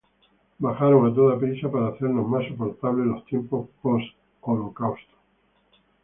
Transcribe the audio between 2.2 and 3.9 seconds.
más soportables los tiempos